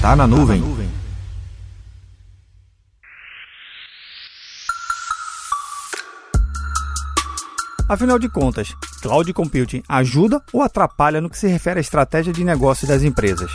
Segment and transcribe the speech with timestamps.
[0.00, 0.62] Tá na nuvem.
[7.86, 12.42] Afinal de contas, cloud computing ajuda ou atrapalha no que se refere à estratégia de
[12.42, 13.52] negócio das empresas?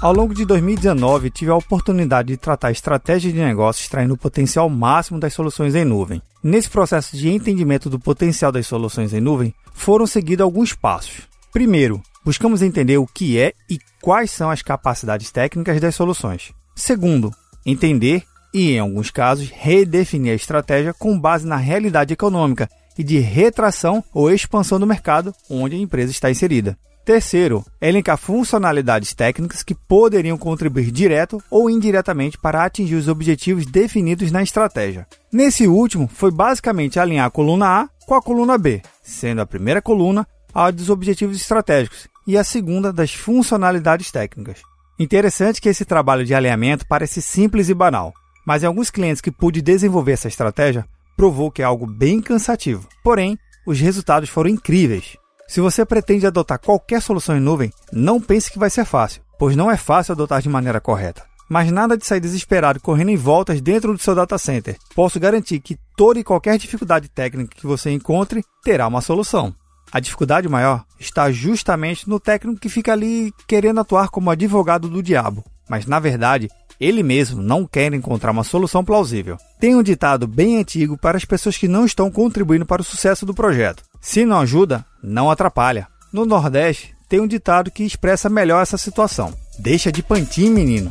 [0.00, 4.18] Ao longo de 2019, tive a oportunidade de tratar a estratégia de negócio extraindo o
[4.18, 6.22] potencial máximo das soluções em nuvem.
[6.42, 11.28] Nesse processo de entendimento do potencial das soluções em nuvem, foram seguidos alguns passos.
[11.52, 16.52] Primeiro, buscamos entender o que é e quais são as capacidades técnicas das soluções.
[16.76, 17.32] Segundo,
[17.66, 18.22] entender
[18.54, 24.02] e, em alguns casos, redefinir a estratégia com base na realidade econômica e de retração
[24.12, 26.78] ou expansão do mercado onde a empresa está inserida.
[27.04, 34.30] Terceiro, elencar funcionalidades técnicas que poderiam contribuir direto ou indiretamente para atingir os objetivos definidos
[34.30, 35.06] na estratégia.
[35.32, 39.80] Nesse último, foi basicamente alinhar a coluna A com a coluna B, sendo a primeira
[39.80, 44.60] coluna a dos objetivos estratégicos e a segunda das funcionalidades técnicas.
[44.98, 48.12] Interessante que esse trabalho de alinhamento parece simples e banal,
[48.46, 52.88] mas em alguns clientes que pude desenvolver essa estratégia, provou que é algo bem cansativo.
[53.02, 55.16] Porém, os resultados foram incríveis.
[55.46, 59.56] Se você pretende adotar qualquer solução em nuvem, não pense que vai ser fácil, pois
[59.56, 61.24] não é fácil adotar de maneira correta.
[61.48, 64.76] Mas nada de sair desesperado correndo em voltas dentro do seu data center.
[64.94, 69.52] Posso garantir que toda e qualquer dificuldade técnica que você encontre terá uma solução.
[69.92, 75.02] A dificuldade maior está justamente no técnico que fica ali querendo atuar como advogado do
[75.02, 76.48] diabo, mas na verdade
[76.80, 79.36] ele mesmo não quer encontrar uma solução plausível.
[79.60, 83.26] Tem um ditado bem antigo para as pessoas que não estão contribuindo para o sucesso
[83.26, 83.82] do projeto.
[84.00, 85.86] Se não ajuda, não atrapalha.
[86.10, 89.34] No Nordeste, tem um ditado que expressa melhor essa situação.
[89.58, 90.90] Deixa de pantim, menino.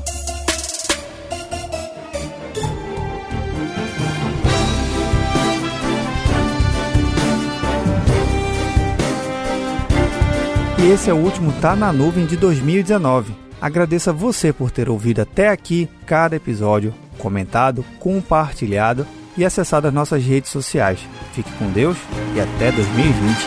[10.82, 13.36] E esse é o último Tá na Nuvem de 2019.
[13.62, 19.94] Agradeço a você por ter ouvido até aqui cada episódio, comentado, compartilhado e acessado as
[19.94, 21.00] nossas redes sociais.
[21.34, 21.98] Fique com Deus
[22.34, 23.38] e até 2020.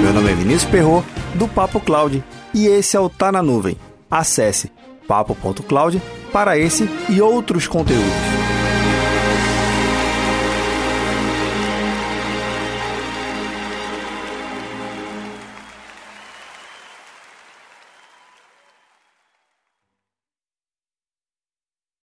[0.00, 2.24] Meu nome é Vinícius Perro do Papo Cloud,
[2.54, 3.76] e esse é o Tá na Nuvem.
[4.10, 4.72] Acesse
[5.06, 6.00] papo.cloud
[6.32, 8.45] para esse e outros conteúdos.